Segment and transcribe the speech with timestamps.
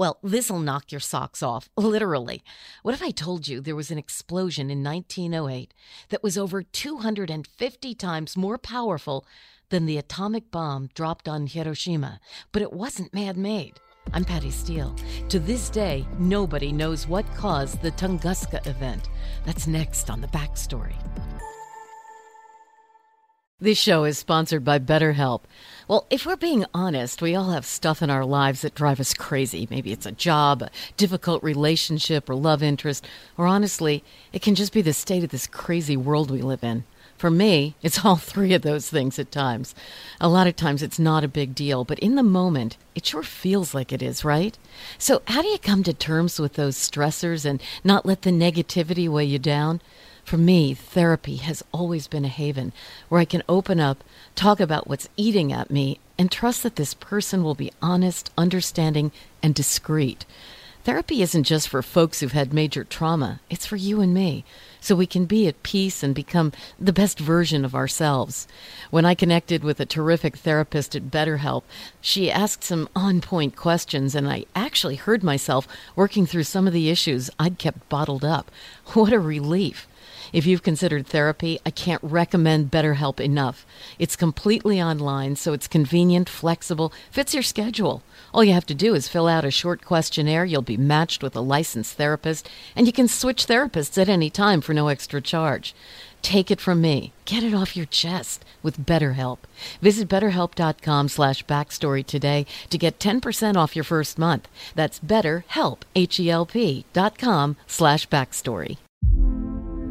[0.00, 2.42] Well, this'll knock your socks off, literally.
[2.82, 5.74] What if I told you there was an explosion in 1908
[6.08, 9.26] that was over 250 times more powerful
[9.68, 12.18] than the atomic bomb dropped on Hiroshima,
[12.50, 13.78] but it wasn't man made?
[14.14, 14.96] I'm Patty Steele.
[15.28, 19.10] To this day, nobody knows what caused the Tunguska event.
[19.44, 20.94] That's next on the backstory.
[23.62, 25.42] This show is sponsored by BetterHelp.
[25.86, 29.12] Well, if we're being honest, we all have stuff in our lives that drive us
[29.12, 29.68] crazy.
[29.68, 34.72] Maybe it's a job, a difficult relationship, or love interest, or honestly, it can just
[34.72, 36.84] be the state of this crazy world we live in.
[37.18, 39.74] For me, it's all three of those things at times.
[40.22, 43.22] A lot of times it's not a big deal, but in the moment, it sure
[43.22, 44.56] feels like it is, right?
[44.96, 49.06] So, how do you come to terms with those stressors and not let the negativity
[49.06, 49.82] weigh you down?
[50.30, 52.72] For me, therapy has always been a haven
[53.08, 54.04] where I can open up,
[54.36, 59.10] talk about what's eating at me, and trust that this person will be honest, understanding,
[59.42, 60.24] and discreet.
[60.84, 64.44] Therapy isn't just for folks who've had major trauma, it's for you and me,
[64.80, 68.48] so we can be at peace and become the best version of ourselves.
[68.90, 71.62] When I connected with a terrific therapist at BetterHelp,
[72.00, 76.72] she asked some on point questions, and I actually heard myself working through some of
[76.72, 78.50] the issues I'd kept bottled up.
[78.94, 79.86] What a relief!
[80.32, 83.66] If you've considered therapy, I can't recommend BetterHelp enough.
[83.98, 88.02] It's completely online, so it's convenient, flexible, fits your schedule.
[88.32, 90.44] All you have to do is fill out a short questionnaire.
[90.44, 94.60] You'll be matched with a licensed therapist, and you can switch therapists at any time
[94.70, 95.74] for no extra charge.
[96.22, 97.12] Take it from me.
[97.24, 99.38] Get it off your chest with BetterHelp.
[99.82, 104.46] Visit betterhelp.com slash backstory today to get 10% off your first month.
[104.76, 108.76] That's betterhelp, H-E-L-P dot com slash backstory.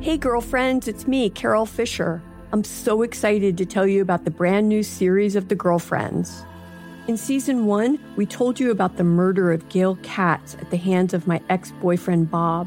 [0.00, 2.22] Hey, girlfriends, it's me, Carol Fisher.
[2.50, 6.46] I'm so excited to tell you about the brand new series of The Girlfriends.
[7.08, 11.12] In season one, we told you about the murder of Gail Katz at the hands
[11.12, 12.66] of my ex boyfriend Bob.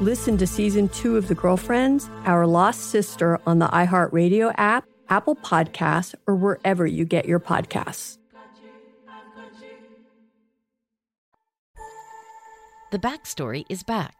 [0.00, 5.34] Listen to season two of The Girlfriends, Our Lost Sister on the iHeartRadio app, Apple
[5.34, 8.16] Podcasts, or wherever you get your podcasts.
[12.92, 14.14] The backstory is back.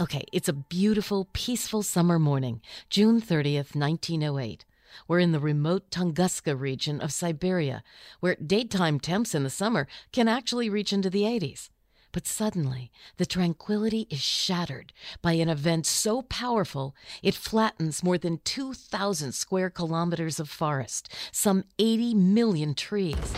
[0.00, 2.60] Okay, it's a beautiful, peaceful summer morning,
[2.90, 4.64] June 30th, 1908.
[5.06, 7.84] We're in the remote Tunguska region of Siberia,
[8.18, 11.68] where daytime temps in the summer can actually reach into the 80s.
[12.10, 18.40] But suddenly, the tranquility is shattered by an event so powerful it flattens more than
[18.44, 23.34] 2,000 square kilometers of forest, some 80 million trees.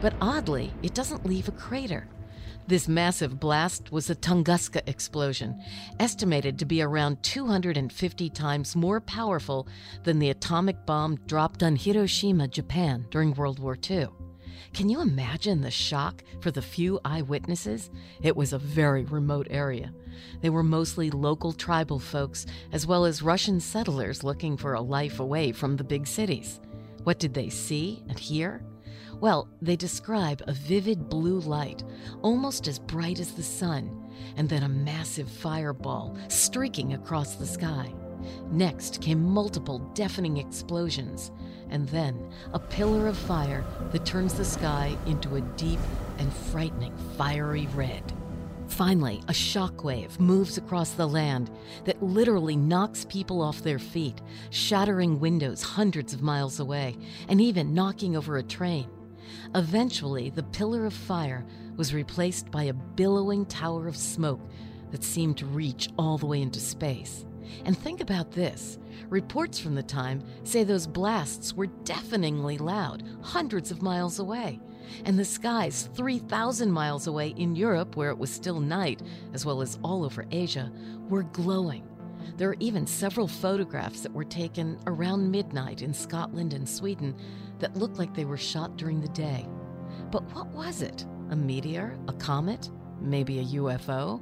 [0.00, 2.08] But oddly, it doesn't leave a crater.
[2.66, 5.60] This massive blast was a Tunguska explosion,
[5.98, 9.66] estimated to be around 250 times more powerful
[10.04, 14.08] than the atomic bomb dropped on Hiroshima, Japan during World War II.
[14.72, 17.90] Can you imagine the shock for the few eyewitnesses?
[18.22, 19.92] It was a very remote area.
[20.40, 25.20] They were mostly local tribal folks, as well as Russian settlers looking for a life
[25.20, 26.60] away from the big cities.
[27.04, 28.62] What did they see and hear?
[29.20, 31.84] Well, they describe a vivid blue light,
[32.22, 37.92] almost as bright as the sun, and then a massive fireball streaking across the sky.
[38.50, 41.32] Next came multiple deafening explosions,
[41.70, 45.80] and then a pillar of fire that turns the sky into a deep
[46.18, 48.12] and frightening fiery red.
[48.68, 51.50] Finally, a shockwave moves across the land
[51.84, 54.20] that literally knocks people off their feet,
[54.50, 56.96] shattering windows hundreds of miles away,
[57.28, 58.88] and even knocking over a train.
[59.54, 61.44] Eventually, the pillar of fire
[61.76, 64.40] was replaced by a billowing tower of smoke
[64.92, 67.24] that seemed to reach all the way into space.
[67.64, 68.78] And think about this
[69.08, 74.60] reports from the time say those blasts were deafeningly loud, hundreds of miles away.
[75.04, 79.02] And the skies 3,000 miles away in Europe, where it was still night,
[79.34, 80.72] as well as all over Asia,
[81.08, 81.86] were glowing.
[82.36, 87.14] There are even several photographs that were taken around midnight in Scotland and Sweden
[87.58, 89.46] that look like they were shot during the day.
[90.10, 91.06] But what was it?
[91.30, 91.98] A meteor?
[92.08, 92.70] A comet?
[93.00, 94.20] Maybe a UFO?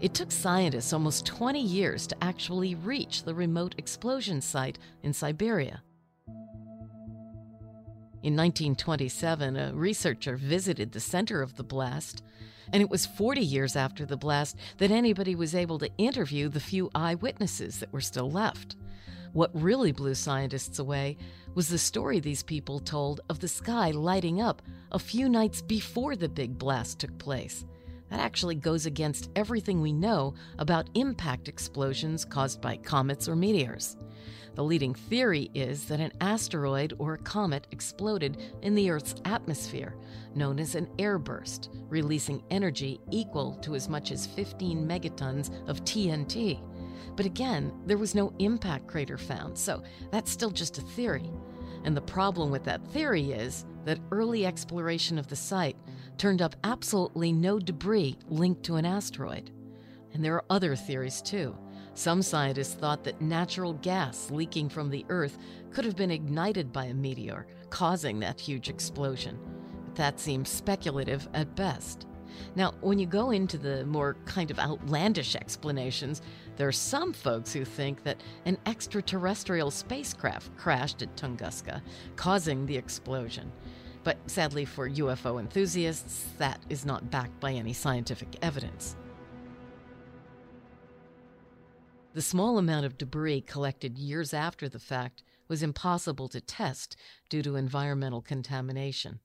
[0.00, 5.82] It took scientists almost 20 years to actually reach the remote explosion site in Siberia.
[8.22, 12.22] In 1927, a researcher visited the center of the blast,
[12.72, 16.60] and it was 40 years after the blast that anybody was able to interview the
[16.60, 18.76] few eyewitnesses that were still left.
[19.34, 21.18] What really blew scientists away
[21.54, 24.62] was the story these people told of the sky lighting up
[24.92, 27.64] a few nights before the big blast took place.
[28.14, 33.96] That actually goes against everything we know about impact explosions caused by comets or meteors.
[34.54, 39.96] The leading theory is that an asteroid or a comet exploded in the Earth's atmosphere,
[40.32, 46.60] known as an airburst, releasing energy equal to as much as 15 megatons of TNT.
[47.16, 49.82] But again, there was no impact crater found, so
[50.12, 51.32] that's still just a theory.
[51.82, 55.76] And the problem with that theory is that early exploration of the site
[56.18, 59.50] turned up absolutely no debris linked to an asteroid.
[60.12, 61.56] And there are other theories too.
[61.94, 65.38] Some scientists thought that natural gas leaking from the Earth
[65.70, 69.38] could have been ignited by a meteor, causing that huge explosion.
[69.84, 72.06] But that seems speculative at best.
[72.56, 76.20] Now, when you go into the more kind of outlandish explanations,
[76.56, 81.80] there are some folks who think that an extraterrestrial spacecraft crashed at Tunguska,
[82.16, 83.52] causing the explosion.
[84.04, 88.96] But sadly for UFO enthusiasts, that is not backed by any scientific evidence.
[92.12, 96.96] The small amount of debris collected years after the fact was impossible to test
[97.28, 99.18] due to environmental contamination.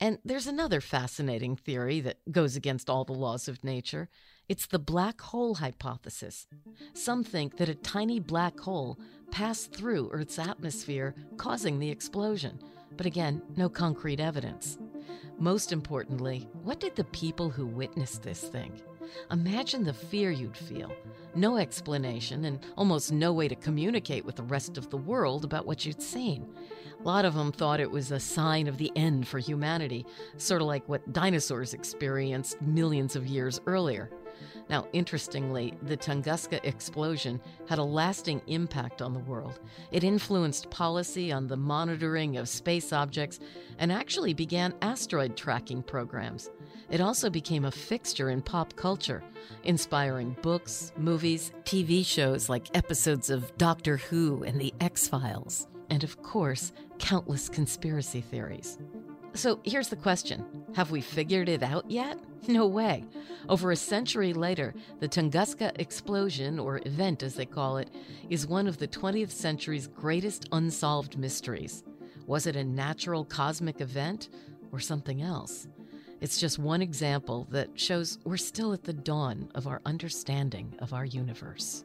[0.00, 4.08] And there's another fascinating theory that goes against all the laws of nature.
[4.48, 6.46] It's the black hole hypothesis.
[6.94, 8.98] Some think that a tiny black hole
[9.30, 12.58] passed through Earth's atmosphere, causing the explosion.
[12.96, 14.78] But again, no concrete evidence.
[15.38, 18.74] Most importantly, what did the people who witnessed this think?
[19.30, 20.92] Imagine the fear you'd feel.
[21.34, 25.66] No explanation and almost no way to communicate with the rest of the world about
[25.66, 26.46] what you'd seen.
[27.00, 30.06] A lot of them thought it was a sign of the end for humanity,
[30.36, 34.10] sort of like what dinosaurs experienced millions of years earlier.
[34.68, 39.60] Now, interestingly, the Tunguska explosion had a lasting impact on the world.
[39.90, 43.40] It influenced policy on the monitoring of space objects
[43.78, 46.50] and actually began asteroid tracking programs.
[46.90, 49.22] It also became a fixture in pop culture,
[49.64, 56.04] inspiring books, movies, TV shows like episodes of Doctor Who and The X Files, and
[56.04, 58.78] of course, countless conspiracy theories.
[59.34, 60.44] So here's the question
[60.74, 62.18] Have we figured it out yet?
[62.48, 63.04] No way.
[63.48, 67.88] Over a century later, the Tunguska explosion, or event as they call it,
[68.30, 71.84] is one of the 20th century's greatest unsolved mysteries.
[72.26, 74.28] Was it a natural cosmic event
[74.72, 75.68] or something else?
[76.20, 80.92] It's just one example that shows we're still at the dawn of our understanding of
[80.92, 81.84] our universe.